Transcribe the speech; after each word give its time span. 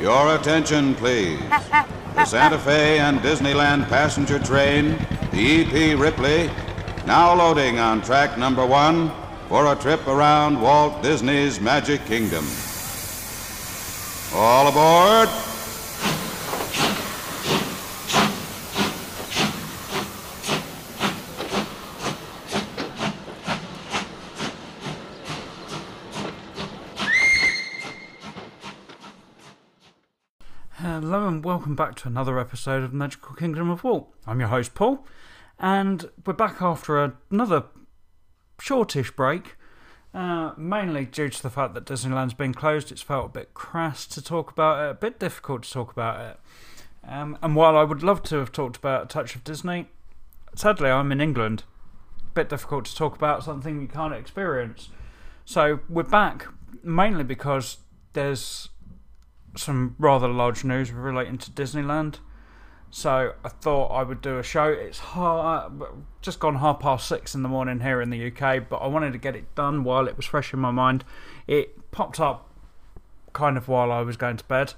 Your 0.00 0.36
attention, 0.36 0.94
please. 0.94 1.40
The 2.14 2.24
Santa 2.24 2.58
Fe 2.58 3.00
and 3.00 3.18
Disneyland 3.18 3.88
passenger 3.88 4.38
train, 4.38 4.96
the 5.32 5.64
EP 5.64 5.98
Ripley, 5.98 6.48
now 7.04 7.34
loading 7.34 7.80
on 7.80 8.00
track 8.02 8.38
number 8.38 8.64
one 8.64 9.10
for 9.48 9.72
a 9.72 9.74
trip 9.74 10.06
around 10.06 10.62
Walt 10.62 11.02
Disney's 11.02 11.60
Magic 11.60 12.04
Kingdom. 12.06 12.46
All 14.34 14.68
aboard! 14.68 15.47
Hello 30.80 31.26
and 31.26 31.44
welcome 31.44 31.74
back 31.74 31.96
to 31.96 32.06
another 32.06 32.38
episode 32.38 32.84
of 32.84 32.92
Magical 32.92 33.34
Kingdom 33.34 33.68
of 33.68 33.82
Walt. 33.82 34.14
I'm 34.28 34.38
your 34.38 34.48
host 34.48 34.76
Paul, 34.76 35.04
and 35.58 36.08
we're 36.24 36.34
back 36.34 36.62
after 36.62 37.16
another 37.32 37.64
shortish 38.60 39.10
break, 39.10 39.56
uh, 40.14 40.52
mainly 40.56 41.04
due 41.04 41.30
to 41.30 41.42
the 41.42 41.50
fact 41.50 41.74
that 41.74 41.84
Disneyland's 41.84 42.34
been 42.34 42.54
closed. 42.54 42.92
It's 42.92 43.02
felt 43.02 43.26
a 43.26 43.40
bit 43.40 43.54
crass 43.54 44.06
to 44.06 44.22
talk 44.22 44.52
about 44.52 44.86
it, 44.86 44.90
a 44.92 44.94
bit 44.94 45.18
difficult 45.18 45.64
to 45.64 45.72
talk 45.72 45.90
about 45.90 46.20
it. 46.20 46.40
Um, 47.04 47.36
and 47.42 47.56
while 47.56 47.76
I 47.76 47.82
would 47.82 48.04
love 48.04 48.22
to 48.24 48.36
have 48.36 48.52
talked 48.52 48.76
about 48.76 49.02
a 49.02 49.06
touch 49.06 49.34
of 49.34 49.42
Disney, 49.42 49.88
sadly 50.54 50.90
I'm 50.90 51.10
in 51.10 51.20
England. 51.20 51.64
A 52.20 52.34
bit 52.34 52.50
difficult 52.50 52.84
to 52.84 52.94
talk 52.94 53.16
about 53.16 53.42
something 53.42 53.80
you 53.80 53.88
can't 53.88 54.14
experience. 54.14 54.90
So 55.44 55.80
we're 55.88 56.04
back 56.04 56.46
mainly 56.84 57.24
because 57.24 57.78
there's 58.12 58.68
some 59.56 59.96
rather 59.98 60.28
large 60.28 60.64
news 60.64 60.92
relating 60.92 61.38
to 61.38 61.50
Disneyland. 61.50 62.16
So 62.90 63.34
I 63.44 63.48
thought 63.48 63.88
I 63.88 64.02
would 64.02 64.22
do 64.22 64.38
a 64.38 64.42
show. 64.42 64.68
It's 64.68 64.98
ha- 64.98 65.68
just 66.22 66.40
gone 66.40 66.56
half 66.56 66.80
past 66.80 67.06
six 67.06 67.34
in 67.34 67.42
the 67.42 67.48
morning 67.48 67.80
here 67.80 68.00
in 68.00 68.10
the 68.10 68.32
UK, 68.32 68.68
but 68.68 68.76
I 68.76 68.86
wanted 68.86 69.12
to 69.12 69.18
get 69.18 69.36
it 69.36 69.54
done 69.54 69.84
while 69.84 70.08
it 70.08 70.16
was 70.16 70.24
fresh 70.26 70.54
in 70.54 70.58
my 70.58 70.70
mind. 70.70 71.04
It 71.46 71.90
popped 71.90 72.18
up 72.18 72.50
kind 73.34 73.56
of 73.56 73.68
while 73.68 73.92
I 73.92 74.00
was 74.00 74.16
going 74.16 74.38
to 74.38 74.44
bed, 74.44 74.72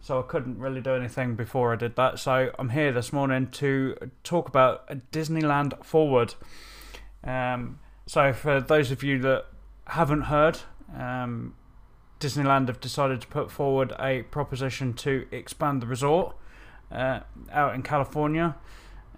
so 0.00 0.20
I 0.20 0.22
couldn't 0.22 0.58
really 0.58 0.80
do 0.80 0.94
anything 0.94 1.34
before 1.34 1.72
I 1.72 1.76
did 1.76 1.96
that. 1.96 2.20
So 2.20 2.52
I'm 2.56 2.70
here 2.70 2.92
this 2.92 3.12
morning 3.12 3.48
to 3.52 3.96
talk 4.22 4.48
about 4.48 4.86
Disneyland 5.10 5.84
Forward. 5.84 6.34
Um, 7.24 7.80
so 8.06 8.32
for 8.32 8.60
those 8.60 8.92
of 8.92 9.02
you 9.02 9.18
that 9.22 9.46
haven't 9.88 10.22
heard, 10.22 10.60
um, 10.96 11.54
Disneyland 12.20 12.68
have 12.68 12.80
decided 12.80 13.20
to 13.20 13.26
put 13.26 13.50
forward 13.50 13.92
a 13.98 14.22
proposition 14.22 14.94
to 14.94 15.26
expand 15.30 15.82
the 15.82 15.86
resort 15.86 16.36
uh, 16.90 17.20
out 17.52 17.74
in 17.74 17.82
California. 17.82 18.56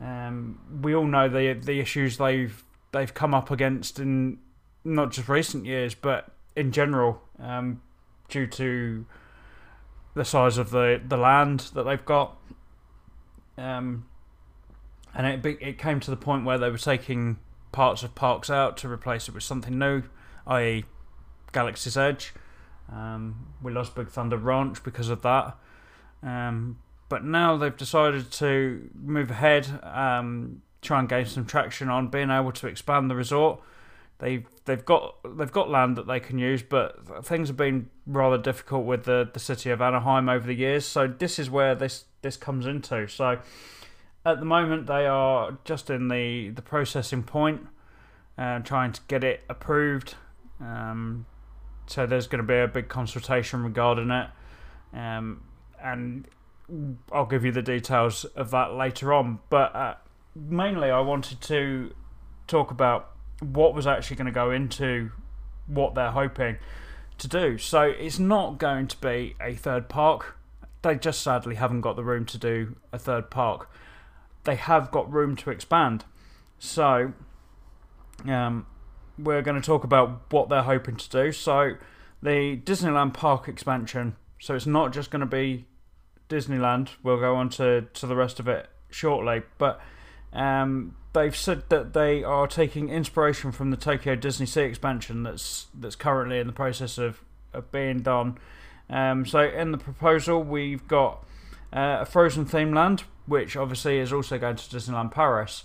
Um, 0.00 0.58
we 0.82 0.94
all 0.94 1.06
know 1.06 1.28
the 1.28 1.54
the 1.54 1.80
issues 1.80 2.18
they've 2.18 2.62
they've 2.92 3.12
come 3.12 3.34
up 3.34 3.50
against 3.50 3.98
in 3.98 4.38
not 4.84 5.12
just 5.12 5.28
recent 5.28 5.66
years, 5.66 5.94
but 5.94 6.30
in 6.56 6.72
general, 6.72 7.22
um, 7.38 7.82
due 8.28 8.46
to 8.46 9.06
the 10.14 10.24
size 10.24 10.58
of 10.58 10.70
the, 10.70 11.00
the 11.06 11.16
land 11.16 11.60
that 11.74 11.84
they've 11.84 12.04
got. 12.04 12.36
Um, 13.56 14.06
and 15.14 15.26
it 15.26 15.42
be, 15.42 15.56
it 15.60 15.78
came 15.78 16.00
to 16.00 16.10
the 16.10 16.16
point 16.16 16.44
where 16.44 16.58
they 16.58 16.70
were 16.70 16.78
taking 16.78 17.38
parts 17.72 18.02
of 18.02 18.14
parks 18.14 18.50
out 18.50 18.76
to 18.78 18.88
replace 18.88 19.28
it 19.28 19.34
with 19.34 19.42
something 19.42 19.78
new, 19.78 20.02
i.e., 20.46 20.84
Galaxy's 21.52 21.96
Edge. 21.96 22.32
Um, 22.92 23.48
we 23.62 23.72
lost 23.72 23.94
Big 23.94 24.08
Thunder 24.08 24.36
Ranch 24.36 24.82
because 24.82 25.08
of 25.08 25.22
that. 25.22 25.56
Um, 26.22 26.78
but 27.08 27.24
now 27.24 27.56
they've 27.56 27.76
decided 27.76 28.30
to 28.32 28.90
move 28.94 29.30
ahead, 29.30 29.68
um, 29.82 30.62
try 30.82 30.98
and 30.98 31.08
gain 31.08 31.26
some 31.26 31.46
traction 31.46 31.88
on 31.88 32.08
being 32.08 32.30
able 32.30 32.52
to 32.52 32.66
expand 32.66 33.10
the 33.10 33.14
resort. 33.14 33.60
They've 34.18 34.46
they've 34.64 34.84
got 34.84 35.16
they've 35.36 35.52
got 35.52 35.70
land 35.70 35.96
that 35.96 36.06
they 36.06 36.18
can 36.18 36.38
use, 36.38 36.62
but 36.62 37.24
things 37.24 37.48
have 37.48 37.56
been 37.56 37.88
rather 38.06 38.36
difficult 38.36 38.84
with 38.84 39.04
the, 39.04 39.30
the 39.32 39.38
city 39.38 39.70
of 39.70 39.80
Anaheim 39.80 40.28
over 40.28 40.46
the 40.46 40.54
years. 40.54 40.84
So 40.84 41.06
this 41.06 41.38
is 41.38 41.48
where 41.48 41.74
this 41.74 42.04
this 42.22 42.36
comes 42.36 42.66
into. 42.66 43.06
So 43.06 43.38
at 44.24 44.40
the 44.40 44.44
moment 44.44 44.86
they 44.86 45.06
are 45.06 45.58
just 45.64 45.88
in 45.88 46.08
the 46.08 46.50
the 46.50 46.62
processing 46.62 47.22
point, 47.22 47.68
uh, 48.36 48.58
trying 48.60 48.92
to 48.92 49.00
get 49.06 49.22
it 49.22 49.44
approved. 49.48 50.14
Um, 50.60 51.26
so 51.88 52.06
there's 52.06 52.26
going 52.26 52.42
to 52.42 52.46
be 52.46 52.58
a 52.58 52.68
big 52.68 52.88
consultation 52.88 53.62
regarding 53.62 54.10
it, 54.10 54.28
um, 54.92 55.42
and 55.82 56.28
I'll 57.12 57.26
give 57.26 57.44
you 57.44 57.52
the 57.52 57.62
details 57.62 58.24
of 58.24 58.50
that 58.50 58.74
later 58.74 59.12
on. 59.12 59.40
But 59.48 59.74
uh, 59.74 59.94
mainly, 60.34 60.90
I 60.90 61.00
wanted 61.00 61.40
to 61.42 61.92
talk 62.46 62.70
about 62.70 63.10
what 63.40 63.74
was 63.74 63.86
actually 63.86 64.16
going 64.16 64.26
to 64.26 64.32
go 64.32 64.50
into 64.50 65.10
what 65.66 65.94
they're 65.94 66.10
hoping 66.10 66.58
to 67.18 67.28
do. 67.28 67.58
So 67.58 67.82
it's 67.82 68.18
not 68.18 68.58
going 68.58 68.86
to 68.88 68.96
be 68.98 69.34
a 69.40 69.54
third 69.54 69.88
park. 69.88 70.36
They 70.82 70.96
just 70.96 71.20
sadly 71.20 71.56
haven't 71.56 71.80
got 71.80 71.96
the 71.96 72.04
room 72.04 72.24
to 72.26 72.38
do 72.38 72.76
a 72.92 72.98
third 72.98 73.30
park. 73.30 73.70
They 74.44 74.56
have 74.56 74.90
got 74.90 75.12
room 75.12 75.36
to 75.36 75.50
expand. 75.50 76.04
So 76.58 77.12
um, 78.26 78.66
we're 79.18 79.42
going 79.42 79.60
to 79.60 79.66
talk 79.66 79.84
about 79.84 80.32
what 80.32 80.48
they're 80.48 80.62
hoping 80.62 80.96
to 80.96 81.08
do. 81.08 81.32
So, 81.32 81.74
the 82.22 82.56
Disneyland 82.64 83.14
Park 83.14 83.48
expansion. 83.48 84.16
So, 84.40 84.54
it's 84.54 84.66
not 84.66 84.92
just 84.92 85.10
going 85.10 85.20
to 85.20 85.26
be 85.26 85.66
Disneyland. 86.28 86.90
We'll 87.02 87.20
go 87.20 87.36
on 87.36 87.48
to, 87.50 87.82
to 87.82 88.06
the 88.06 88.16
rest 88.16 88.38
of 88.40 88.48
it 88.48 88.68
shortly. 88.90 89.42
But 89.58 89.80
um, 90.32 90.94
they've 91.12 91.36
said 91.36 91.68
that 91.70 91.92
they 91.92 92.22
are 92.22 92.46
taking 92.46 92.88
inspiration 92.88 93.52
from 93.52 93.70
the 93.70 93.76
Tokyo 93.76 94.14
Disney 94.14 94.46
Sea 94.46 94.62
expansion 94.62 95.22
that's 95.22 95.66
that's 95.74 95.96
currently 95.96 96.38
in 96.38 96.46
the 96.46 96.52
process 96.52 96.98
of, 96.98 97.20
of 97.52 97.70
being 97.72 98.00
done. 98.00 98.38
Um, 98.90 99.26
so, 99.26 99.40
in 99.40 99.72
the 99.72 99.78
proposal, 99.78 100.42
we've 100.42 100.86
got 100.88 101.24
uh, 101.72 101.98
a 102.00 102.06
Frozen 102.06 102.46
theme 102.46 102.72
land, 102.72 103.04
which 103.26 103.56
obviously 103.56 103.98
is 103.98 104.12
also 104.12 104.38
going 104.38 104.56
to 104.56 104.76
Disneyland 104.76 105.12
Paris. 105.12 105.64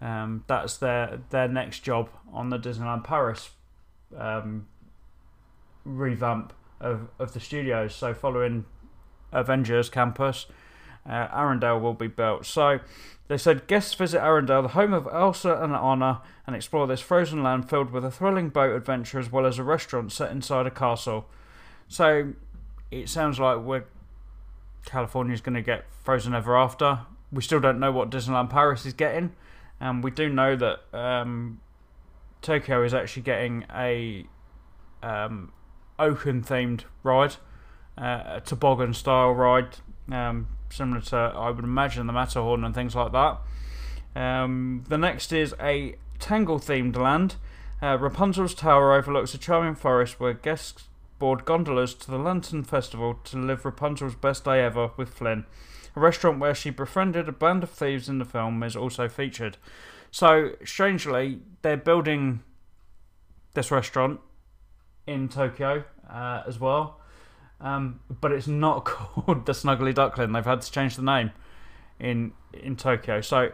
Um, 0.00 0.44
that's 0.46 0.78
their 0.78 1.20
their 1.30 1.48
next 1.48 1.80
job 1.80 2.08
on 2.32 2.50
the 2.50 2.58
Disneyland 2.58 3.04
Paris 3.04 3.50
um, 4.16 4.66
revamp 5.84 6.52
of, 6.80 7.08
of 7.18 7.32
the 7.32 7.40
studios. 7.40 7.94
So 7.94 8.14
following 8.14 8.64
Avengers 9.32 9.90
Campus, 9.90 10.46
uh, 11.06 11.28
Arendelle 11.28 11.80
will 11.80 11.94
be 11.94 12.06
built. 12.06 12.46
So 12.46 12.80
they 13.28 13.36
said 13.36 13.66
guests 13.66 13.94
visit 13.94 14.20
Arendelle, 14.20 14.62
the 14.62 14.68
home 14.68 14.92
of 14.92 15.06
Elsa 15.12 15.54
and 15.62 15.74
Anna, 15.74 16.22
and 16.46 16.56
explore 16.56 16.86
this 16.86 17.00
frozen 17.00 17.42
land 17.42 17.68
filled 17.68 17.90
with 17.90 18.04
a 18.04 18.10
thrilling 18.10 18.48
boat 18.48 18.74
adventure 18.74 19.18
as 19.18 19.30
well 19.30 19.46
as 19.46 19.58
a 19.58 19.62
restaurant 19.62 20.12
set 20.12 20.30
inside 20.30 20.66
a 20.66 20.70
castle. 20.70 21.26
So 21.88 22.32
it 22.90 23.08
sounds 23.08 23.38
like 23.38 23.58
we're 23.58 23.84
California's 24.86 25.42
going 25.42 25.54
to 25.54 25.62
get 25.62 25.84
Frozen 26.02 26.34
Ever 26.34 26.56
After. 26.56 27.00
We 27.30 27.42
still 27.42 27.60
don't 27.60 27.78
know 27.78 27.92
what 27.92 28.10
Disneyland 28.10 28.48
Paris 28.48 28.86
is 28.86 28.94
getting. 28.94 29.34
And 29.80 30.04
we 30.04 30.10
do 30.10 30.28
know 30.28 30.56
that 30.56 30.80
um, 30.92 31.60
Tokyo 32.42 32.84
is 32.84 32.92
actually 32.92 33.22
getting 33.22 33.64
a 33.74 34.26
um, 35.02 35.52
ocean 35.98 36.42
themed 36.42 36.82
ride, 37.02 37.36
uh, 37.96 38.22
a 38.26 38.42
toboggan 38.44 38.92
style 38.94 39.32
ride, 39.32 39.76
um, 40.12 40.48
similar 40.68 41.00
to, 41.00 41.16
I 41.16 41.50
would 41.50 41.64
imagine, 41.64 42.06
the 42.06 42.12
Matterhorn 42.12 42.64
and 42.64 42.74
things 42.74 42.94
like 42.94 43.12
that. 43.12 43.38
Um, 44.14 44.84
the 44.88 44.98
next 44.98 45.32
is 45.32 45.54
a 45.60 45.96
Tangled 46.18 46.62
themed 46.62 46.96
land. 46.96 47.36
Uh, 47.80 47.96
Rapunzel's 47.98 48.54
Tower 48.54 48.92
overlooks 48.92 49.32
a 49.32 49.38
charming 49.38 49.74
forest 49.74 50.20
where 50.20 50.34
guests 50.34 50.88
board 51.18 51.46
gondolas 51.46 51.94
to 51.94 52.10
the 52.10 52.18
Lantern 52.18 52.62
Festival 52.62 53.14
to 53.24 53.38
live 53.38 53.64
Rapunzel's 53.64 54.14
best 54.14 54.44
day 54.44 54.62
ever 54.62 54.90
with 54.98 55.08
Flynn. 55.08 55.46
A 55.96 56.00
restaurant 56.00 56.38
where 56.38 56.54
she 56.54 56.70
befriended 56.70 57.28
a 57.28 57.32
band 57.32 57.62
of 57.62 57.70
thieves 57.70 58.08
in 58.08 58.18
the 58.18 58.24
film 58.24 58.62
is 58.62 58.76
also 58.76 59.08
featured. 59.08 59.56
So, 60.10 60.52
strangely, 60.64 61.40
they're 61.62 61.76
building 61.76 62.42
this 63.54 63.70
restaurant 63.70 64.20
in 65.06 65.28
Tokyo 65.28 65.84
uh, 66.08 66.42
as 66.46 66.58
well. 66.58 67.00
Um, 67.60 68.00
but 68.08 68.32
it's 68.32 68.46
not 68.46 68.84
called 68.84 69.46
the 69.46 69.52
Snuggly 69.52 69.94
Duckling. 69.94 70.32
They've 70.32 70.44
had 70.44 70.62
to 70.62 70.72
change 70.72 70.96
the 70.96 71.02
name 71.02 71.32
in 71.98 72.32
in 72.52 72.76
Tokyo. 72.76 73.20
So 73.20 73.52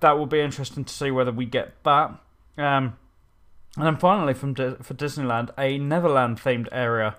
that 0.00 0.16
will 0.18 0.26
be 0.26 0.40
interesting 0.40 0.84
to 0.84 0.92
see 0.92 1.10
whether 1.10 1.32
we 1.32 1.44
get 1.44 1.82
that. 1.84 2.10
Um, 2.56 2.96
and 3.76 3.86
then 3.86 3.96
finally, 3.96 4.34
from 4.34 4.54
for 4.54 4.94
Disneyland, 4.94 5.50
a 5.58 5.78
Neverland 5.78 6.38
themed 6.38 6.68
area. 6.72 7.16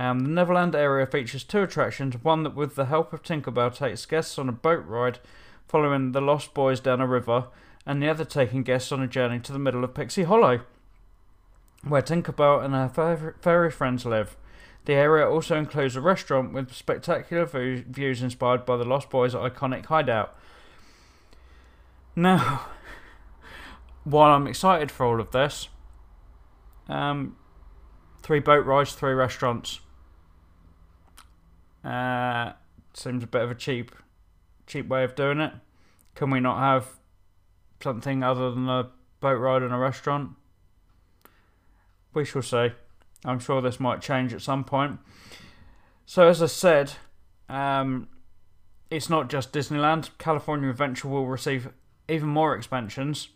Um, 0.00 0.20
the 0.20 0.30
Neverland 0.30 0.74
area 0.74 1.04
features 1.04 1.44
two 1.44 1.60
attractions 1.60 2.16
one 2.24 2.42
that, 2.44 2.54
with 2.54 2.74
the 2.74 2.86
help 2.86 3.12
of 3.12 3.22
Tinkerbell, 3.22 3.76
takes 3.76 4.06
guests 4.06 4.38
on 4.38 4.48
a 4.48 4.52
boat 4.52 4.82
ride 4.86 5.18
following 5.68 6.12
the 6.12 6.22
Lost 6.22 6.54
Boys 6.54 6.80
down 6.80 7.02
a 7.02 7.06
river, 7.06 7.48
and 7.84 8.02
the 8.02 8.08
other 8.08 8.24
taking 8.24 8.62
guests 8.62 8.92
on 8.92 9.02
a 9.02 9.06
journey 9.06 9.40
to 9.40 9.52
the 9.52 9.58
middle 9.58 9.84
of 9.84 9.92
Pixie 9.92 10.22
Hollow, 10.22 10.62
where 11.86 12.00
Tinkerbell 12.00 12.64
and 12.64 12.72
her 12.72 13.34
fairy 13.42 13.70
friends 13.70 14.06
live. 14.06 14.38
The 14.86 14.94
area 14.94 15.28
also 15.28 15.58
includes 15.58 15.96
a 15.96 16.00
restaurant 16.00 16.54
with 16.54 16.72
spectacular 16.72 17.44
view- 17.44 17.84
views 17.86 18.22
inspired 18.22 18.64
by 18.64 18.78
the 18.78 18.86
Lost 18.86 19.10
Boys' 19.10 19.34
iconic 19.34 19.84
hideout. 19.84 20.34
Now, 22.16 22.68
while 24.04 24.32
I'm 24.32 24.46
excited 24.46 24.90
for 24.90 25.04
all 25.04 25.20
of 25.20 25.32
this, 25.32 25.68
um, 26.88 27.36
three 28.22 28.40
boat 28.40 28.64
rides, 28.64 28.94
three 28.94 29.12
restaurants. 29.12 29.80
Uh, 31.84 32.52
seems 32.94 33.24
a 33.24 33.26
bit 33.26 33.42
of 33.42 33.50
a 33.50 33.54
cheap, 33.54 33.92
cheap 34.66 34.88
way 34.88 35.04
of 35.04 35.14
doing 35.14 35.40
it. 35.40 35.52
Can 36.14 36.30
we 36.30 36.40
not 36.40 36.58
have 36.58 36.88
something 37.82 38.22
other 38.22 38.50
than 38.50 38.68
a 38.68 38.90
boat 39.20 39.38
ride 39.38 39.62
and 39.62 39.72
a 39.72 39.78
restaurant? 39.78 40.30
We 42.12 42.24
shall 42.24 42.42
see. 42.42 42.70
I'm 43.24 43.38
sure 43.38 43.60
this 43.60 43.80
might 43.80 44.00
change 44.00 44.32
at 44.34 44.42
some 44.42 44.64
point. 44.64 44.98
So, 46.06 46.26
as 46.28 46.42
I 46.42 46.46
said, 46.46 46.92
um, 47.48 48.08
it's 48.90 49.08
not 49.08 49.30
just 49.30 49.52
Disneyland. 49.52 50.10
California 50.18 50.68
Adventure 50.68 51.08
will 51.08 51.26
receive 51.26 51.68
even 52.08 52.28
more 52.28 52.56
expansions 52.56 53.28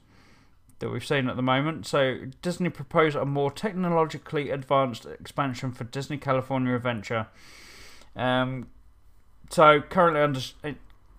that 0.80 0.90
we've 0.90 1.06
seen 1.06 1.28
at 1.28 1.36
the 1.36 1.42
moment. 1.42 1.86
So, 1.86 2.18
Disney 2.42 2.70
proposed 2.70 3.14
a 3.14 3.24
more 3.24 3.50
technologically 3.50 4.50
advanced 4.50 5.06
expansion 5.06 5.70
for 5.70 5.84
Disney 5.84 6.16
California 6.16 6.74
Adventure. 6.74 7.28
Um, 8.16 8.68
so, 9.50 9.80
currently 9.80 10.20
under 10.20 10.40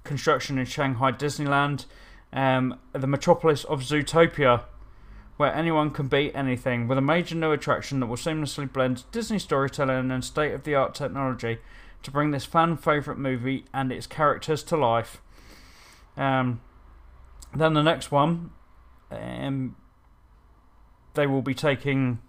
construction 0.04 0.58
in 0.58 0.66
Shanghai 0.66 1.12
Disneyland, 1.12 1.86
um, 2.32 2.80
the 2.94 3.08
metropolis 3.08 3.64
of 3.66 3.82
Zootopia, 3.82 4.64
where 5.38 5.54
anyone 5.54 5.92
can 5.92 6.08
be 6.08 6.34
anything, 6.34 6.88
with 6.88 6.98
a 6.98 7.02
major 7.02 7.36
new 7.36 7.52
attraction 7.52 8.00
that 8.00 8.08
will 8.08 8.16
seamlessly 8.16 8.72
blend 8.72 9.04
Disney 9.12 9.40
storytelling 9.40 10.12
and 10.12 10.24
state 10.24 10.54
of 10.54 10.64
the 10.64 10.76
art 10.76 10.96
technology 10.96 11.60
to 12.04 12.12
bring 12.12 12.32
this 12.32 12.46
fan 12.46 12.78
favourite 12.78 13.20
movie 13.20 13.66
and 13.74 13.92
its 13.92 14.08
characters 14.08 14.64
to 14.64 14.78
life. 14.78 15.22
Um, 16.16 16.62
then 17.54 17.74
the 17.74 17.82
next 17.82 18.12
one, 18.12 18.52
um, 19.12 19.76
they 21.16 21.28
will 21.28 21.42
be 21.42 21.54
taking 21.54 22.20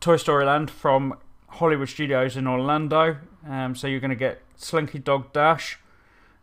Toy 0.00 0.16
Story 0.16 0.44
Land 0.44 0.70
from 0.70 1.18
Hollywood 1.48 1.88
Studios 1.88 2.36
in 2.36 2.46
Orlando. 2.46 3.18
Um, 3.48 3.74
so 3.74 3.86
you're 3.86 4.00
going 4.00 4.10
to 4.10 4.16
get 4.16 4.42
Slinky 4.56 4.98
Dog 4.98 5.32
Dash, 5.32 5.78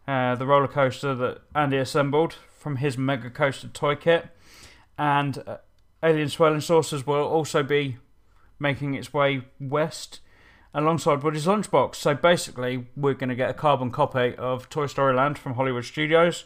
uh, 0.08 0.36
the 0.36 0.46
roller 0.46 0.68
coaster 0.68 1.14
that 1.16 1.42
Andy 1.54 1.78
assembled 1.78 2.36
from 2.58 2.78
his 2.78 2.98
Mega 2.98 3.30
Coaster 3.30 3.68
toy 3.68 3.96
kit, 3.96 4.28
and 4.98 5.44
uh, 5.46 5.58
Alien 6.02 6.30
Swirling 6.30 6.62
Saucers 6.62 7.06
will 7.06 7.24
also 7.24 7.64
be 7.64 7.98
making 8.60 8.94
its 8.94 9.14
way 9.14 9.44
west 9.60 10.20
alongside 10.74 11.24
Woody's 11.24 11.46
Lunchbox. 11.46 11.96
So 11.96 12.14
basically, 12.14 12.88
we're 12.96 13.14
going 13.14 13.30
to 13.30 13.36
get 13.36 13.50
a 13.50 13.54
carbon 13.54 13.92
copy 13.92 14.36
of 14.36 14.70
Toy 14.70 14.88
Story 14.88 15.14
Land 15.14 15.38
from 15.38 15.54
Hollywood 15.54 15.86
Studios. 15.86 16.46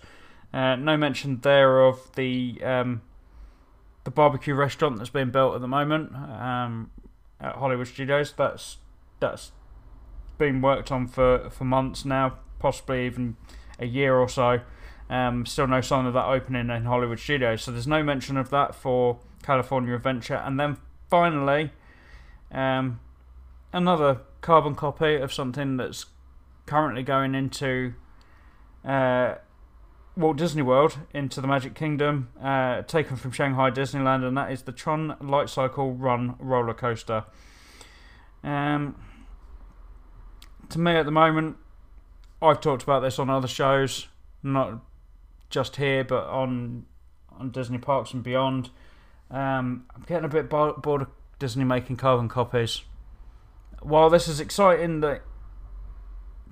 Uh, 0.54 0.76
no 0.76 0.98
mention 0.98 1.40
there 1.42 1.82
of 1.82 2.14
the 2.16 2.62
um, 2.64 3.02
the 4.04 4.12
barbecue 4.12 4.54
restaurant 4.54 4.98
that's 4.98 5.10
being 5.10 5.32
built 5.32 5.56
at 5.56 5.62
the 5.62 5.68
moment 5.68 6.14
um, 6.14 6.92
at 7.40 7.56
Hollywood 7.56 7.88
Studios. 7.88 8.34
That's 8.38 8.78
that's 9.20 9.52
been 10.38 10.62
worked 10.62 10.92
on 10.92 11.08
for, 11.08 11.50
for 11.50 11.64
months 11.64 12.06
now, 12.06 12.38
possibly 12.60 13.06
even 13.06 13.38
a 13.80 13.86
year 13.86 14.16
or 14.16 14.30
so. 14.30 14.62
Um, 15.10 15.46
still 15.46 15.68
no 15.68 15.82
sign 15.82 16.06
of 16.06 16.14
that 16.14 16.26
opening 16.26 16.70
in 16.70 16.86
Hollywood 16.86 17.20
Studios. 17.20 17.64
So 17.64 17.72
there's 17.72 17.88
no 17.88 18.02
mention 18.02 18.38
of 18.38 18.50
that 18.52 18.74
for 18.74 19.20
California 19.44 19.94
Adventure. 19.94 20.36
And 20.36 20.60
then 20.60 20.78
finally, 21.10 21.72
um, 22.52 23.00
another 23.74 24.22
carbon 24.40 24.76
copy 24.76 25.16
of 25.16 25.34
something 25.34 25.78
that's 25.78 26.06
currently 26.66 27.04
going 27.04 27.36
into 27.36 27.94
uh, 28.86 29.36
Walt 30.16 30.38
Disney 30.38 30.62
World, 30.62 30.98
into 31.14 31.42
the 31.42 31.48
Magic 31.48 31.74
Kingdom, 31.74 32.30
uh, 32.42 32.82
taken 32.84 33.16
from 33.16 33.32
Shanghai 33.32 33.72
Disneyland, 33.72 34.26
and 34.28 34.38
that 34.38 34.52
is 34.52 34.64
the 34.64 34.72
Tron 34.72 35.16
Light 35.22 35.50
Cycle 35.50 35.94
Run 35.94 36.36
roller 36.40 36.74
coaster. 36.74 37.26
Um, 38.44 38.96
to 40.72 40.80
me, 40.80 40.94
at 40.94 41.06
the 41.06 41.12
moment, 41.12 41.58
I've 42.42 42.62
talked 42.62 42.84
about 42.84 43.02
this 43.02 43.20
on 43.20 43.30
other 43.30 43.48
shows, 43.48 44.08
not 44.42 44.80
just 45.50 45.76
here, 45.76 46.04
but 46.04 46.26
on 46.28 46.86
on 47.40 47.52
Disney 47.52 47.78
parks 47.78 48.14
and 48.14 48.24
beyond. 48.24 48.70
Um, 49.30 49.86
I'm 49.96 50.04
getting 50.08 50.26
a 50.26 50.30
bit 50.30 50.50
bored 50.50 51.02
of 51.02 51.08
Disney 51.40 51.64
making 51.64 51.98
carbon 51.98 52.30
copies. 52.30 52.84
While 53.82 54.10
this 54.10 54.28
is 54.28 54.40
exciting 54.40 55.00
that 55.00 55.24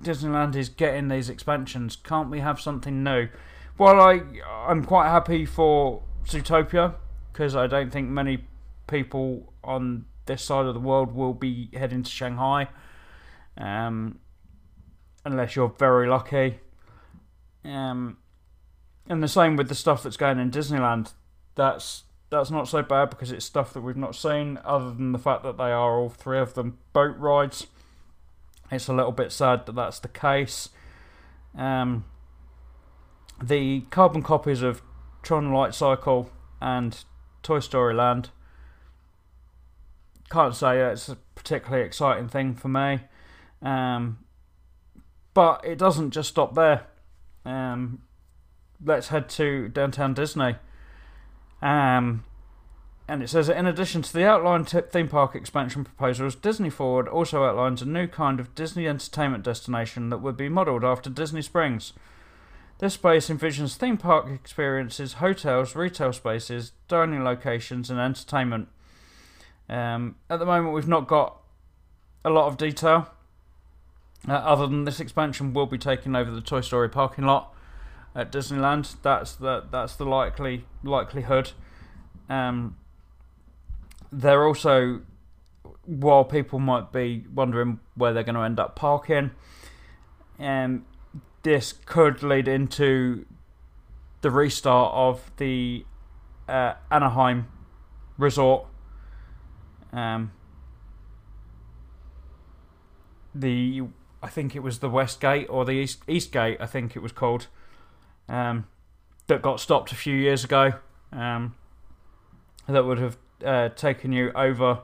Disneyland 0.02 0.56
is 0.56 0.68
getting 0.68 1.08
these 1.08 1.28
expansions, 1.28 1.96
can't 1.96 2.30
we 2.30 2.40
have 2.40 2.60
something 2.60 3.04
new? 3.04 3.28
While 3.76 4.00
I 4.00 4.22
I'm 4.66 4.84
quite 4.84 5.08
happy 5.08 5.46
for 5.46 6.02
Zootopia 6.24 6.94
because 7.32 7.54
I 7.54 7.66
don't 7.66 7.90
think 7.90 8.08
many 8.08 8.44
people 8.86 9.52
on 9.62 10.06
this 10.26 10.42
side 10.42 10.66
of 10.66 10.74
the 10.74 10.80
world 10.80 11.14
will 11.14 11.34
be 11.34 11.70
heading 11.72 12.02
to 12.02 12.10
Shanghai, 12.10 12.68
um, 13.60 14.18
unless 15.24 15.54
you're 15.54 15.74
very 15.78 16.08
lucky. 16.08 16.58
Um, 17.64 18.16
and 19.08 19.22
the 19.22 19.28
same 19.28 19.56
with 19.56 19.68
the 19.68 19.74
stuff 19.74 20.02
that's 20.02 20.16
going 20.16 20.38
in 20.38 20.50
Disneyland. 20.50 21.12
That's 21.54 22.04
that's 22.30 22.50
not 22.50 22.68
so 22.68 22.80
bad 22.82 23.10
because 23.10 23.32
it's 23.32 23.44
stuff 23.44 23.72
that 23.72 23.80
we've 23.80 23.96
not 23.96 24.14
seen, 24.14 24.58
other 24.64 24.92
than 24.92 25.12
the 25.12 25.18
fact 25.18 25.42
that 25.42 25.58
they 25.58 25.72
are 25.72 25.98
all 25.98 26.08
three 26.08 26.38
of 26.38 26.54
them 26.54 26.78
boat 26.92 27.16
rides. 27.18 27.66
It's 28.70 28.86
a 28.86 28.92
little 28.92 29.12
bit 29.12 29.32
sad 29.32 29.66
that 29.66 29.74
that's 29.74 29.98
the 29.98 30.08
case. 30.08 30.68
Um, 31.58 32.04
the 33.42 33.80
carbon 33.90 34.22
copies 34.22 34.62
of 34.62 34.80
Tron 35.22 35.52
Light 35.52 35.74
Cycle 35.74 36.30
and 36.60 37.02
Toy 37.42 37.58
Story 37.58 37.94
Land. 37.94 38.30
Can't 40.30 40.54
say 40.54 40.80
it's 40.80 41.08
a 41.08 41.16
particularly 41.34 41.84
exciting 41.84 42.28
thing 42.28 42.54
for 42.54 42.68
me. 42.68 43.00
Um, 43.62 44.18
but 45.34 45.64
it 45.64 45.78
doesn't 45.78 46.10
just 46.10 46.30
stop 46.30 46.54
there. 46.54 46.86
Um, 47.44 48.02
let's 48.84 49.08
head 49.08 49.28
to 49.30 49.68
downtown 49.68 50.14
Disney. 50.14 50.56
Um, 51.62 52.24
and 53.08 53.22
it 53.22 53.28
says 53.28 53.48
that 53.48 53.58
in 53.58 53.66
addition 53.66 54.02
to 54.02 54.12
the 54.12 54.24
outlined 54.24 54.68
theme 54.68 55.08
park 55.08 55.34
expansion 55.34 55.84
proposals, 55.84 56.36
Disney 56.36 56.70
Forward 56.70 57.08
also 57.08 57.44
outlines 57.44 57.82
a 57.82 57.86
new 57.86 58.06
kind 58.06 58.38
of 58.38 58.54
Disney 58.54 58.86
entertainment 58.86 59.44
destination 59.44 60.10
that 60.10 60.18
would 60.18 60.36
be 60.36 60.48
modelled 60.48 60.84
after 60.84 61.10
Disney 61.10 61.42
Springs. 61.42 61.92
This 62.78 62.94
space 62.94 63.28
envisions 63.28 63.76
theme 63.76 63.98
park 63.98 64.28
experiences, 64.30 65.14
hotels, 65.14 65.76
retail 65.76 66.12
spaces, 66.12 66.72
dining 66.88 67.22
locations, 67.22 67.90
and 67.90 68.00
entertainment. 68.00 68.68
Um, 69.68 70.16
at 70.30 70.38
the 70.38 70.46
moment, 70.46 70.74
we've 70.74 70.88
not 70.88 71.06
got 71.06 71.36
a 72.24 72.30
lot 72.30 72.46
of 72.46 72.56
detail. 72.56 73.10
Uh, 74.28 74.32
other 74.32 74.66
than 74.66 74.84
this 74.84 75.00
expansion 75.00 75.54
will 75.54 75.66
be 75.66 75.78
taking 75.78 76.14
over 76.14 76.30
the 76.30 76.42
Toy 76.42 76.60
Story 76.60 76.88
parking 76.88 77.24
lot 77.24 77.54
at 78.14 78.30
Disneyland. 78.30 78.96
That's 79.02 79.34
the 79.34 79.64
that's 79.70 79.96
the 79.96 80.04
likely 80.04 80.64
likelihood. 80.84 81.52
Um, 82.28 82.76
they're 84.12 84.46
also, 84.46 85.00
while 85.86 86.24
people 86.24 86.58
might 86.58 86.92
be 86.92 87.24
wondering 87.34 87.80
where 87.94 88.12
they're 88.12 88.22
going 88.22 88.34
to 88.34 88.42
end 88.42 88.60
up 88.60 88.76
parking, 88.76 89.30
um, 90.38 90.84
this 91.42 91.72
could 91.72 92.22
lead 92.22 92.46
into 92.46 93.24
the 94.20 94.30
restart 94.30 94.92
of 94.94 95.30
the 95.38 95.84
uh, 96.48 96.74
Anaheim 96.90 97.48
resort. 98.18 98.66
Um, 99.92 100.32
the 103.34 103.82
I 104.22 104.28
think 104.28 104.54
it 104.54 104.60
was 104.60 104.80
the 104.80 104.90
West 104.90 105.20
Gate 105.20 105.46
or 105.48 105.64
the 105.64 105.72
East 105.72 106.02
East 106.06 106.32
Gate. 106.32 106.58
I 106.60 106.66
think 106.66 106.94
it 106.94 107.00
was 107.00 107.12
called 107.12 107.46
um, 108.28 108.66
that 109.26 109.42
got 109.42 109.60
stopped 109.60 109.92
a 109.92 109.96
few 109.96 110.14
years 110.14 110.44
ago. 110.44 110.74
Um, 111.12 111.54
that 112.68 112.84
would 112.84 112.98
have 112.98 113.16
uh, 113.44 113.68
taken 113.70 114.12
you 114.12 114.30
over 114.32 114.80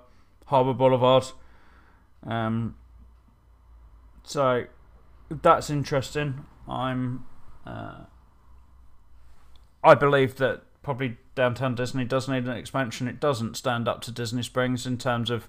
Harbour 0.46 0.72
Boulevard. 0.72 1.26
Um, 2.26 2.76
so 4.22 4.64
that's 5.30 5.70
interesting. 5.70 6.46
I'm. 6.68 7.26
Uh, 7.66 8.04
I 9.84 9.94
believe 9.94 10.36
that 10.36 10.62
probably 10.82 11.16
downtown 11.34 11.74
Disney 11.74 12.04
does 12.04 12.28
need 12.28 12.44
an 12.44 12.56
expansion. 12.56 13.06
It 13.06 13.20
doesn't 13.20 13.56
stand 13.56 13.86
up 13.86 14.00
to 14.02 14.10
Disney 14.10 14.42
Springs 14.42 14.86
in 14.86 14.98
terms 14.98 15.30
of 15.30 15.48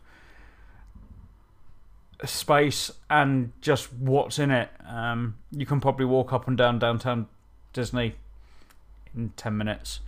space 2.26 2.92
and 3.10 3.52
just 3.62 3.94
what's 3.94 4.40
in 4.40 4.52
it. 4.52 4.70
Um, 4.88 5.36
you 5.52 5.66
can 5.66 5.80
probably 5.80 6.06
walk 6.06 6.34
up 6.34 6.48
and 6.48 6.58
down 6.58 6.80
downtown 6.80 7.28
Disney 7.74 8.16
in 9.16 9.32
10 9.36 9.58
minutes 9.58 10.00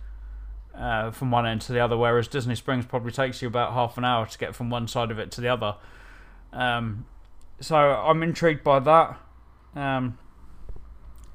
uh, 0.74 1.10
from 1.10 1.30
one 1.30 1.46
end 1.46 1.60
to 1.62 1.72
the 1.72 1.80
other, 1.80 1.96
whereas 1.96 2.28
Disney 2.28 2.54
Springs 2.54 2.86
probably 2.86 3.12
takes 3.12 3.42
you 3.42 3.48
about 3.48 3.72
half 3.72 3.98
an 3.98 4.04
hour 4.04 4.26
to 4.26 4.38
get 4.38 4.54
from 4.54 4.70
one 4.70 4.88
side 4.88 5.10
of 5.10 5.18
it 5.18 5.30
to 5.32 5.40
the 5.40 5.48
other. 5.48 5.76
Um, 6.52 7.06
so 7.60 7.76
I'm 7.76 8.22
intrigued 8.22 8.64
by 8.64 8.80
that. 8.80 9.20
Um, 9.74 10.18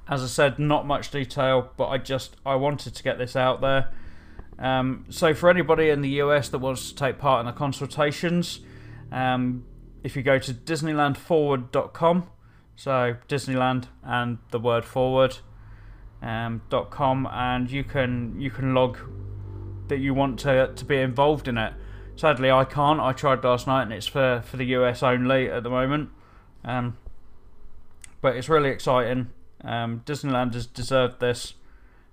as 0.08 0.24
I 0.24 0.28
said, 0.28 0.60
not 0.60 0.86
much 0.86 1.10
detail, 1.10 1.72
but 1.78 1.88
I 1.88 1.98
just 1.98 2.36
I 2.46 2.56
wanted 2.56 2.96
to 2.96 3.04
get 3.04 3.18
this 3.18 3.36
out 3.36 3.62
there. 3.62 3.92
Um, 4.58 5.06
so 5.10 5.34
for 5.34 5.50
anybody 5.50 5.90
in 5.90 6.02
the 6.02 6.10
US 6.22 6.50
that 6.50 6.60
wants 6.60 6.90
to 6.90 6.96
take 6.96 7.18
part 7.18 7.40
in 7.42 7.46
the 7.46 7.52
consultations, 7.52 8.60
um, 9.12 9.66
if 10.06 10.16
you 10.16 10.22
go 10.22 10.38
to 10.38 10.54
DisneylandForward.com, 10.54 12.30
so 12.76 13.16
Disneyland 13.28 13.86
and 14.04 14.38
the 14.52 14.60
word 14.60 14.86
forward 14.86 15.40
um, 16.22 16.62
.com, 16.92 17.28
and 17.32 17.72
you 17.72 17.84
can 17.84 18.40
you 18.40 18.52
can 18.52 18.76
log 18.76 19.00
that 19.88 19.98
you 19.98 20.14
want 20.14 20.38
to 20.42 20.72
to 20.76 20.86
be 20.86 20.98
involved 20.98 21.48
in 21.48 21.58
it. 21.58 21.74
Sadly, 22.16 22.52
I 22.52 22.66
can't. 22.66 23.00
I 23.00 23.14
tried 23.14 23.44
last 23.44 23.66
night, 23.66 23.82
and 23.82 23.94
it's 23.94 24.06
for 24.06 24.44
for 24.46 24.58
the 24.58 24.66
US 24.78 25.02
only 25.02 25.50
at 25.50 25.64
the 25.64 25.72
moment. 25.72 26.12
Um, 26.64 26.98
but 28.22 28.36
it's 28.36 28.48
really 28.48 28.70
exciting. 28.70 29.32
Um, 29.64 30.04
Disneyland 30.06 30.54
has 30.54 30.68
deserved 30.68 31.20
this 31.20 31.56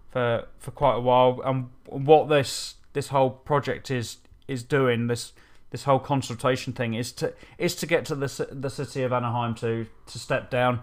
for 0.09 0.49
for 0.59 0.71
quite 0.71 0.95
a 0.95 1.01
while, 1.01 1.43
and 1.45 1.69
what 1.85 2.31
this 2.31 2.77
this 2.95 3.09
whole 3.09 3.29
project 3.29 3.91
is 3.91 4.17
is 4.49 4.63
doing 4.63 5.09
this 5.09 5.35
this 5.73 5.85
whole 5.85 5.99
consultation 5.99 6.73
thing 6.73 6.95
is 6.95 7.11
to 7.13 7.33
is 7.59 7.75
to 7.77 7.87
get 7.87 8.05
to 8.05 8.15
the 8.15 8.49
the 8.53 8.71
city 8.71 9.03
of 9.03 9.13
Anaheim 9.13 9.55
to 9.57 9.87
to 10.07 10.19
step 10.19 10.51
down, 10.51 10.83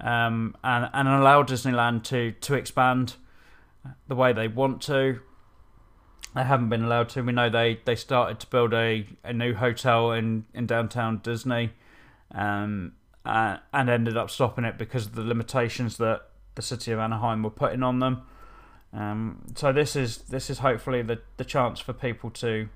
um, 0.00 0.56
and 0.64 0.88
and 0.94 1.08
allow 1.08 1.42
Disneyland 1.42 2.04
to 2.04 2.32
to 2.32 2.54
expand 2.54 3.16
the 4.08 4.14
way 4.14 4.32
they 4.32 4.48
want 4.48 4.80
to. 4.82 5.20
They 6.34 6.42
haven't 6.42 6.68
been 6.68 6.84
allowed 6.84 7.10
to. 7.10 7.22
We 7.22 7.32
know 7.32 7.48
they, 7.48 7.80
they 7.84 7.94
started 7.94 8.40
to 8.40 8.46
build 8.48 8.74
a, 8.74 9.06
a 9.22 9.32
new 9.32 9.54
hotel 9.54 10.10
in, 10.10 10.46
in 10.52 10.66
downtown 10.66 11.20
Disney, 11.22 11.70
um, 12.32 12.92
uh, 13.24 13.58
and 13.72 13.88
ended 13.88 14.16
up 14.16 14.30
stopping 14.30 14.64
it 14.64 14.76
because 14.76 15.06
of 15.06 15.14
the 15.14 15.22
limitations 15.22 15.96
that 15.98 16.22
the 16.56 16.62
city 16.62 16.90
of 16.90 16.98
Anaheim 16.98 17.42
were 17.42 17.50
putting 17.50 17.82
on 17.82 18.00
them. 18.00 18.22
Um, 18.92 19.42
so 19.54 19.72
this 19.72 19.96
is 19.96 20.18
this 20.18 20.50
is 20.50 20.58
hopefully 20.58 21.02
the, 21.02 21.20
the 21.36 21.44
chance 21.44 21.80
for 21.80 21.92
people 21.92 22.30
to 22.30 22.68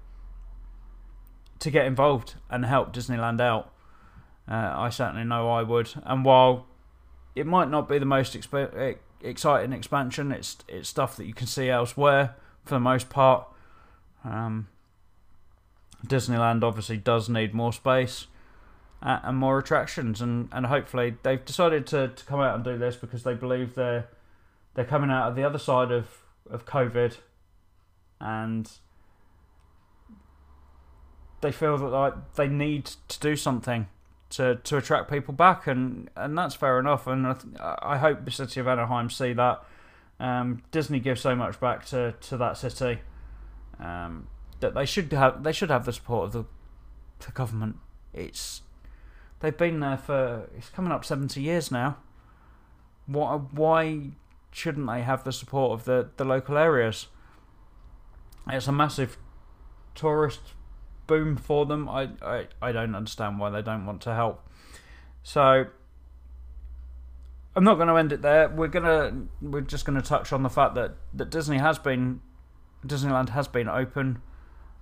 to 1.61 1.71
get 1.71 1.87
involved 1.87 2.35
and 2.51 2.65
help 2.65 2.93
Disneyland 2.93 3.41
out. 3.41 3.73
Uh, 4.51 4.73
I 4.75 4.91
certainly 4.91 5.25
know 5.25 5.51
I 5.51 5.63
would. 5.63 5.91
And 6.05 6.25
while 6.25 6.67
it 7.35 7.47
might 7.47 7.71
not 7.71 7.89
be 7.89 7.99
the 7.99 8.07
most 8.07 8.35
exp- 8.35 8.97
exciting 9.21 9.73
expansion, 9.73 10.33
it's 10.33 10.57
it's 10.69 10.89
stuff 10.89 11.17
that 11.17 11.27
you 11.27 11.35
can 11.35 11.47
see 11.47 11.69
elsewhere 11.69 12.37
for 12.65 12.75
the 12.75 12.81
most 12.81 13.11
part. 13.11 13.47
Um, 14.25 14.69
Disneyland 16.07 16.63
obviously 16.63 16.97
does 16.97 17.29
need 17.29 17.55
more 17.55 17.73
space 17.73 18.27
uh, 19.03 19.21
and 19.23 19.37
more 19.37 19.59
attractions, 19.59 20.21
and, 20.21 20.49
and 20.53 20.67
hopefully 20.67 21.17
they've 21.23 21.45
decided 21.45 21.87
to, 21.89 22.09
to 22.09 22.25
come 22.25 22.41
out 22.41 22.55
and 22.55 22.65
do 22.65 22.79
this 22.79 22.97
because 22.97 23.23
they 23.23 23.35
believe 23.35 23.75
they're 23.75 24.09
they're 24.75 24.85
coming 24.85 25.11
out 25.11 25.29
of 25.29 25.35
the 25.35 25.43
other 25.43 25.59
side 25.59 25.91
of, 25.91 26.07
of 26.49 26.65
COVID, 26.65 27.17
and 28.21 28.71
they 31.41 31.53
feel 31.53 31.79
that 31.79 31.89
like 31.89 32.35
they 32.35 32.49
need 32.49 32.87
to 33.09 33.21
do 33.21 33.37
something 33.37 33.87
to 34.31 34.57
to 34.57 34.77
attract 34.77 35.11
people 35.11 35.35
back, 35.35 35.67
and 35.67 36.11
and 36.17 36.37
that's 36.37 36.55
fair 36.55 36.79
enough. 36.79 37.07
And 37.07 37.27
I, 37.27 37.33
th- 37.35 37.55
I 37.61 37.99
hope 37.99 38.25
the 38.25 38.31
city 38.31 38.61
of 38.61 38.69
Anaheim 38.69 39.11
see 39.11 39.33
that. 39.35 39.65
Um, 40.21 40.63
Disney 40.73 40.99
gives 40.99 41.21
so 41.21 41.37
much 41.37 41.61
back 41.61 41.87
to, 41.87 42.13
to 42.23 42.37
that 42.39 42.57
city 42.57 42.99
um, 43.79 44.27
that 44.59 44.75
they 44.75 44.85
should 44.85 45.13
have 45.13 45.45
they 45.45 45.53
should 45.53 45.71
have 45.71 45.85
the 45.85 45.93
support 45.93 46.27
of 46.27 46.33
the, 46.33 46.45
the 47.25 47.33
government. 47.33 47.77
It's 48.13 48.63
they've 49.41 49.57
been 49.57 49.79
there 49.79 49.97
for 49.97 50.51
it's 50.57 50.71
coming 50.71 50.91
up 50.91 51.05
seventy 51.05 51.43
years 51.43 51.71
now. 51.71 51.99
Why 53.07 53.37
why 53.37 54.11
shouldn't 54.51 54.89
they 54.89 55.03
have 55.03 55.23
the 55.23 55.33
support 55.33 55.79
of 55.79 55.85
the, 55.85 56.09
the 56.17 56.25
local 56.25 56.59
areas? 56.59 57.07
It's 58.49 58.67
a 58.67 58.73
massive 58.73 59.19
tourist 59.95 60.41
boom 61.09 61.37
for 61.37 61.67
them. 61.67 61.89
I, 61.89 62.11
I, 62.23 62.47
I 62.63 62.71
don't 62.71 62.95
understand 62.95 63.41
why 63.41 63.51
they 63.51 63.63
don't 63.63 63.85
want 63.85 64.03
to 64.03 64.15
help. 64.15 64.49
So 65.25 65.67
I'm 67.57 67.65
not 67.65 67.75
going 67.75 67.89
to 67.89 67.97
end 67.97 68.13
it 68.13 68.23
there. 68.23 68.49
We're 68.49 68.69
gonna 68.69 69.25
we're 69.43 69.63
just 69.63 69.85
going 69.85 70.01
to 70.01 70.07
touch 70.07 70.33
on 70.33 70.45
the 70.45 70.49
fact 70.49 70.77
that, 70.77 70.95
that 71.15 71.31
Disney 71.31 71.59
has 71.59 71.77
been 71.77 72.21
Disneyland 72.87 73.31
has 73.31 73.49
been 73.49 73.69
open 73.69 74.23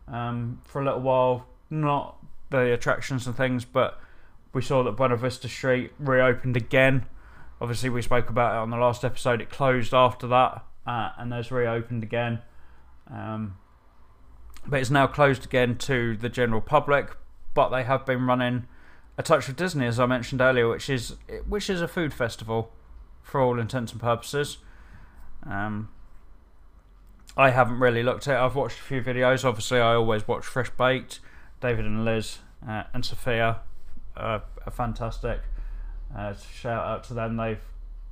um, 0.07 0.61
for 0.65 0.83
a 0.83 0.85
little 0.85 1.01
while. 1.01 1.47
Not 1.71 2.19
the 2.51 2.73
attractions 2.73 3.27
and 3.27 3.35
things, 3.35 3.65
but 3.65 3.99
we 4.53 4.63
saw 4.63 4.83
that 4.85 4.93
Buena 4.93 5.17
Vista 5.17 5.49
Street 5.49 5.93
reopened 5.99 6.57
again. 6.57 7.07
Obviously, 7.61 7.89
we 7.89 8.03
spoke 8.03 8.29
about 8.29 8.55
it 8.55 8.59
on 8.59 8.71
the 8.71 8.77
last 8.77 9.05
episode. 9.05 9.41
It 9.41 9.49
closed 9.49 9.95
after 9.95 10.27
that, 10.29 10.65
uh, 10.87 11.11
and 11.17 11.33
there's 11.33 11.51
reopened 11.51 12.03
again. 12.03 12.41
Um, 13.11 13.57
but 14.69 14.81
it's 14.81 14.91
now 14.91 15.07
closed 15.07 15.45
again 15.45 15.77
to 15.79 16.17
the 16.17 16.29
general 16.29 16.61
public. 16.61 17.17
But 17.55 17.71
they 17.71 17.85
have 17.85 18.05
been 18.05 18.27
running 18.27 18.67
a 19.17 19.23
touch 19.23 19.49
of 19.49 19.57
Disney, 19.57 19.87
as 19.87 19.99
I 19.99 20.07
mentioned 20.07 20.41
earlier, 20.41 20.69
which 20.69 20.91
is 20.91 21.17
which 21.49 21.71
is 21.71 21.81
a 21.81 21.89
food 21.89 22.13
festival 22.13 22.73
for 23.23 23.41
all 23.41 23.59
intents 23.59 23.93
and 23.93 24.01
purposes. 24.01 24.59
Um, 25.45 25.89
I 27.37 27.51
haven't 27.51 27.79
really 27.79 28.03
looked 28.03 28.29
at 28.29 28.35
it. 28.35 28.39
I've 28.39 28.55
watched 28.55 28.79
a 28.79 28.83
few 28.83 29.03
videos. 29.03 29.45
Obviously, 29.45 29.79
I 29.79 29.95
always 29.95 30.27
watch 30.27 30.45
Fresh 30.45 30.71
Baked. 30.71 31.21
David 31.61 31.87
and 31.87 32.05
Liz 32.05 32.39
uh, 32.67 32.85
and 32.93 33.05
Sophia 33.05 33.61
are 34.17 34.43
fantastic. 34.71 35.41
Uh, 36.17 36.35
shout 36.35 36.87
out 36.87 37.05
to 37.05 37.15
them. 37.15 37.37
They've 37.37 37.61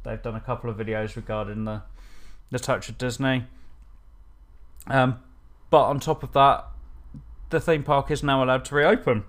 they've 0.02 0.22
done 0.22 0.34
a 0.34 0.40
couple 0.40 0.68
of 0.70 0.76
videos 0.76 1.16
regarding 1.16 1.64
the 1.64 1.82
the 2.50 2.58
touch 2.58 2.88
of 2.88 2.98
Disney. 2.98 3.44
Um, 4.86 5.20
but 5.74 5.86
on 5.86 5.98
top 5.98 6.22
of 6.22 6.30
that, 6.34 6.66
the 7.50 7.60
theme 7.60 7.82
park 7.82 8.08
is 8.08 8.22
now 8.22 8.44
allowed 8.44 8.64
to 8.66 8.76
reopen. 8.76 9.24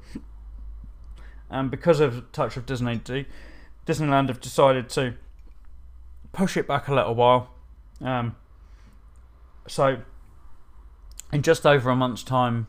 And 1.50 1.72
because 1.72 2.00
of 2.00 2.32
Touch 2.34 2.56
of 2.56 2.68
Disney, 2.68 3.26
Disneyland 3.88 4.28
have 4.28 4.42
decided 4.42 4.88
to 4.90 5.16
push 6.34 6.56
it 6.56 6.68
back 6.68 6.88
a 6.88 6.94
little 6.94 7.16
while. 7.16 7.50
Um, 8.00 8.36
so, 9.68 10.04
in 11.34 11.42
just 11.42 11.66
over 11.66 11.90
a 11.90 11.96
month's 11.96 12.22
time, 12.22 12.68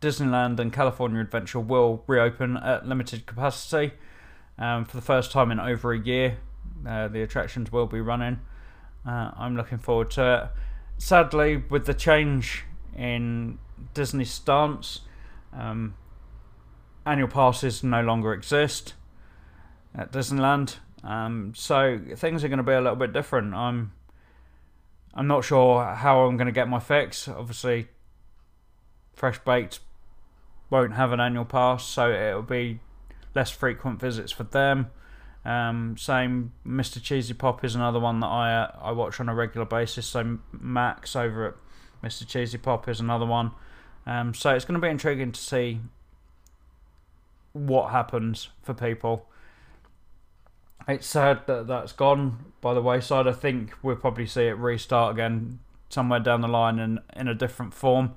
Disneyland 0.00 0.60
and 0.60 0.72
California 0.72 1.20
Adventure 1.20 1.58
will 1.58 2.04
reopen 2.06 2.56
at 2.56 2.86
limited 2.86 3.26
capacity. 3.26 3.94
Um, 4.56 4.84
for 4.84 4.96
the 4.96 5.02
first 5.02 5.32
time 5.32 5.50
in 5.50 5.58
over 5.58 5.92
a 5.92 5.98
year, 5.98 6.38
uh, 6.88 7.08
the 7.08 7.22
attractions 7.22 7.72
will 7.72 7.86
be 7.86 8.00
running. 8.00 8.38
Uh, 9.04 9.32
I'm 9.36 9.56
looking 9.56 9.78
forward 9.78 10.12
to 10.12 10.44
it. 10.44 11.02
Sadly, 11.02 11.56
with 11.56 11.86
the 11.86 11.94
change 11.94 12.62
in 12.96 13.58
Disney's 13.94 14.30
stance, 14.30 15.00
um, 15.52 15.94
annual 17.04 17.28
passes 17.28 17.84
no 17.84 18.02
longer 18.02 18.32
exist 18.32 18.94
at 19.94 20.12
Disneyland. 20.12 20.76
Um, 21.04 21.52
so 21.54 22.00
things 22.16 22.42
are 22.42 22.48
going 22.48 22.58
to 22.58 22.64
be 22.64 22.72
a 22.72 22.80
little 22.80 22.96
bit 22.96 23.12
different. 23.12 23.54
I'm 23.54 23.92
I'm 25.14 25.26
not 25.26 25.44
sure 25.44 25.82
how 25.84 26.26
I'm 26.26 26.36
going 26.36 26.46
to 26.46 26.52
get 26.52 26.68
my 26.68 26.80
fix. 26.80 27.26
Obviously, 27.26 27.88
Fresh 29.14 29.38
Baked 29.44 29.80
won't 30.68 30.94
have 30.94 31.12
an 31.12 31.20
annual 31.20 31.46
pass, 31.46 31.84
so 31.84 32.10
it'll 32.10 32.42
be 32.42 32.80
less 33.34 33.50
frequent 33.50 33.98
visits 33.98 34.32
for 34.32 34.44
them. 34.44 34.90
Um, 35.44 35.96
same, 35.96 36.52
Mr. 36.66 37.00
Cheesy 37.00 37.32
Pop 37.32 37.64
is 37.64 37.74
another 37.76 38.00
one 38.00 38.20
that 38.20 38.26
I 38.26 38.62
uh, 38.62 38.76
I 38.82 38.92
watch 38.92 39.20
on 39.20 39.28
a 39.28 39.34
regular 39.34 39.64
basis. 39.64 40.06
So 40.06 40.38
Max 40.52 41.14
over 41.14 41.48
at 41.48 41.54
Mr. 42.02 42.26
Cheesy 42.26 42.58
Pop 42.58 42.88
is 42.88 43.00
another 43.00 43.26
one. 43.26 43.52
Um, 44.06 44.34
so 44.34 44.54
it's 44.54 44.64
going 44.64 44.80
to 44.80 44.84
be 44.84 44.90
intriguing 44.90 45.32
to 45.32 45.40
see 45.40 45.80
what 47.52 47.90
happens 47.90 48.48
for 48.62 48.74
people. 48.74 49.28
It's 50.86 51.06
sad 51.06 51.46
that 51.46 51.66
that's 51.66 51.92
gone 51.92 52.52
by 52.60 52.74
the 52.74 52.82
wayside. 52.82 53.26
I 53.26 53.32
think 53.32 53.72
we'll 53.82 53.96
probably 53.96 54.26
see 54.26 54.44
it 54.44 54.56
restart 54.56 55.14
again 55.14 55.58
somewhere 55.88 56.20
down 56.20 56.40
the 56.40 56.48
line 56.48 56.78
and 56.78 57.00
in 57.14 57.28
a 57.28 57.34
different 57.34 57.74
form 57.74 58.14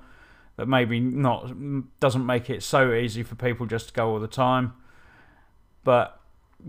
that 0.58 0.68
maybe 0.68 1.00
not 1.00 1.52
doesn't 2.00 2.26
make 2.26 2.50
it 2.50 2.62
so 2.62 2.94
easy 2.94 3.24
for 3.24 3.36
people 3.36 3.66
just 3.66 3.88
to 3.88 3.94
go 3.94 4.10
all 4.10 4.20
the 4.20 4.28
time. 4.28 4.74
But 5.84 6.20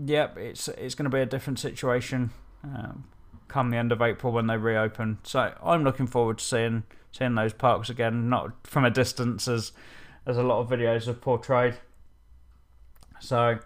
yep, 0.05 0.37
it's 0.37 0.67
it's 0.69 0.95
going 0.95 1.09
to 1.09 1.15
be 1.15 1.21
a 1.21 1.25
different 1.25 1.59
situation 1.59 2.31
um, 2.63 3.03
come 3.51 3.69
the 3.69 3.77
end 3.77 3.91
of 3.91 4.01
April 4.01 4.33
when 4.33 4.47
they 4.47 4.57
reopen. 4.57 5.19
So 5.23 5.53
I'm 5.63 5.83
looking 5.83 6.07
forward 6.07 6.39
to 6.39 6.43
seeing 6.43 6.83
seeing 7.11 7.35
those 7.35 7.53
parks 7.53 7.89
again, 7.89 8.29
not 8.29 8.65
from 8.65 8.85
a 8.85 8.89
distance 8.89 9.47
as 9.47 9.71
as 10.25 10.37
a 10.37 10.43
lot 10.43 10.59
of 10.59 10.69
videos 10.69 11.05
have 11.05 11.21
portrayed. 11.21 11.75
So 13.19 13.59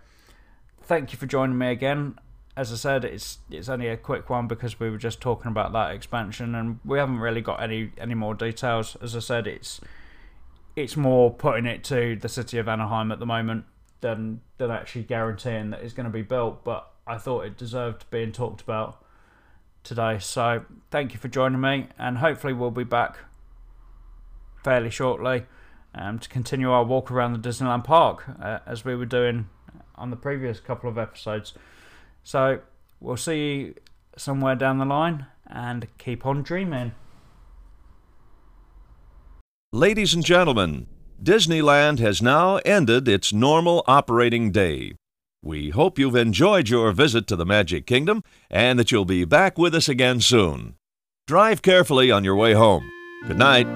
thank 0.82 1.12
you 1.12 1.18
for 1.18 1.26
joining 1.26 1.58
me 1.58 1.70
again. 1.72 2.18
As 2.58 2.72
I 2.72 2.76
said, 2.76 3.06
it's 3.06 3.40
it's 3.50 3.70
only 3.70 3.88
a 3.88 3.98
quick 3.98 4.30
one 4.30 4.48
because 4.48 4.80
we 4.80 4.90
were 4.90 4.98
just 4.98 5.22
talking 5.22 5.52
about 5.52 5.74
that 5.74 5.92
expansion, 5.92 6.56
and 6.56 6.80
we 6.86 6.98
haven't 6.98 7.20
really 7.20 7.42
got 7.42 7.62
any 7.62 7.92
any 7.98 8.14
more 8.14 8.34
details. 8.34 8.96
As 9.02 9.16
I 9.16 9.20
said, 9.20 9.48
it's 9.48 9.82
it's 10.76 10.98
more 10.98 11.32
putting 11.32 11.66
it 11.66 11.84
to 11.86 12.16
the 12.16 12.30
city 12.30 12.58
of 12.58 12.68
Anaheim 12.68 13.12
at 13.12 13.20
the 13.20 13.26
moment 13.26 13.66
than 14.02 14.42
than 14.58 14.72
actually 14.72 15.04
guaranteeing 15.04 15.72
that 15.72 15.82
it's 15.82 15.94
going 15.94 16.06
to 16.06 16.12
be 16.12 16.22
built. 16.22 16.64
But 16.64 16.90
I 17.06 17.18
thought 17.18 17.46
it 17.46 17.58
deserved 17.58 18.10
being 18.10 18.32
talked 18.32 18.62
about 18.62 19.05
today. 19.86 20.20
So 20.20 20.66
thank 20.92 21.14
you 21.14 21.20
for 21.20 21.30
joining 21.30 21.62
me, 21.62 21.88
and 21.98 22.18
hopefully 22.18 22.54
we'll 22.54 22.72
be 22.72 22.84
back 22.84 23.20
fairly 24.64 24.90
shortly 24.90 25.46
um, 25.94 26.20
to 26.20 26.28
continue 26.28 26.72
our 26.72 26.84
walk 26.84 27.10
around 27.12 27.34
the 27.34 27.50
Disneyland 27.50 27.86
Park 27.86 28.26
uh, 28.42 28.60
as 28.66 28.84
we 28.84 28.96
were 28.96 29.06
doing 29.06 29.48
on 29.96 30.10
the 30.10 30.18
previous 30.18 30.60
couple 30.60 30.90
of 30.90 30.98
episodes. 30.98 31.54
So 32.24 32.60
we'll 33.00 33.16
see 33.16 33.38
you 33.38 33.76
somewhere 34.18 34.56
down 34.56 34.78
the 34.78 34.86
line, 34.86 35.28
and 35.48 35.88
keep 35.98 36.26
on 36.26 36.42
dreaming. 36.42 36.94
Ladies 39.72 40.14
and 40.14 40.24
gentlemen, 40.24 40.88
Disneyland 41.22 42.00
has 42.00 42.22
now 42.22 42.58
ended 42.66 43.08
its 43.08 43.34
normal 43.34 43.84
operating 43.88 44.52
day. 44.52 44.94
We 45.46 45.70
hope 45.70 46.00
you've 46.00 46.16
enjoyed 46.16 46.70
your 46.70 46.92
visit 46.92 47.28
to 47.28 47.36
the 47.36 47.46
Magic 47.46 47.86
Kingdom 47.86 48.24
and 48.50 48.80
that 48.80 48.92
you'll 48.92 49.06
be 49.06 49.26
back 49.26 49.60
with 49.60 49.76
us 49.76 49.88
again 49.88 50.20
soon. 50.20 50.74
Drive 51.28 51.62
carefully 51.62 52.10
on 52.10 52.24
your 52.24 52.36
way 52.36 52.54
home. 52.54 52.90
Good 53.28 53.38
night. 53.38 53.68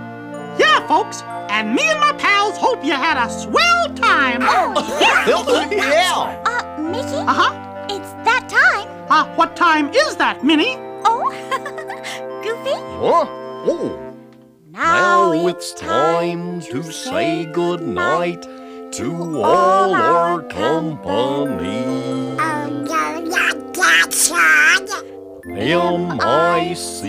Yeah, 0.57 0.87
folks, 0.87 1.21
and 1.21 1.75
me 1.75 1.83
and 1.83 1.99
my 1.99 2.13
pals 2.13 2.57
hope 2.57 2.83
you 2.83 2.93
had 2.93 3.23
a 3.23 3.29
swell 3.29 3.93
time. 3.93 4.39
Oh, 4.41 4.73
yeah. 5.71 6.41
Uh, 6.43 6.81
Mickey? 6.81 7.17
Uh 7.17 7.33
huh. 7.33 7.85
It's 7.87 8.13
that 8.25 8.49
time. 8.49 8.87
Uh, 9.11 9.31
what 9.35 9.55
time 9.55 9.89
is 9.93 10.15
that, 10.15 10.43
Minnie? 10.43 10.75
Oh, 11.05 11.29
Goofy? 12.43 12.73
Huh? 12.73 13.25
Oh, 13.69 14.15
now 14.71 15.47
it's 15.47 15.73
time 15.73 16.61
to 16.61 16.81
say 16.91 17.45
good 17.45 17.81
night 17.81 18.43
to 18.91 19.41
all 19.41 19.93
our 19.93 20.41
company. 20.43 21.85
M-I-C 25.51 27.07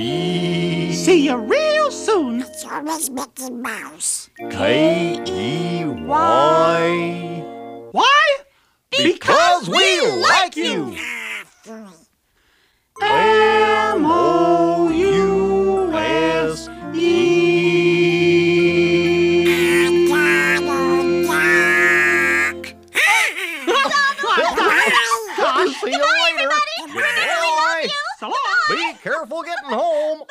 um, 0.89 0.93
See 0.93 1.27
you 1.27 1.37
real 1.37 1.91
soon. 1.91 2.41
It's 2.43 2.65
always 2.65 3.11
Mickey 3.11 3.51
Mouse. 3.51 4.31
K-E-Y 4.51 5.91
Why? 7.93 8.39
Because 8.91 9.69
we 9.69 10.11
like 10.23 10.57
you! 10.57 10.97
Getting 29.63 29.79
home! 29.79 30.23